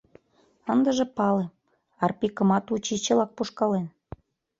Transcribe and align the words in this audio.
Ындыже 0.73 1.05
пале: 1.17 1.45
Арпикымат 2.03 2.65
учичылак 2.73 3.31
пужкален. 3.37 3.85